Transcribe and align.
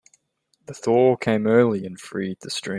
The 0.65 0.73
thaw 0.73 1.15
came 1.15 1.45
early 1.45 1.85
and 1.85 1.99
freed 1.99 2.39
the 2.41 2.49
stream. 2.49 2.69